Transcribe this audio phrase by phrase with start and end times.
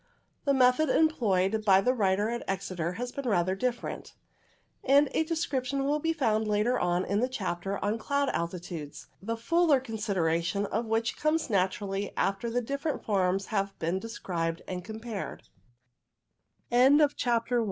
[0.45, 4.15] The method employed by the writer at Exeter has been rather different,
[4.83, 9.37] and a description will be found later on in the chapter on Cloud Altitudes, the
[9.37, 14.99] fuller consideration of which comes naturally after the different forms have been described and com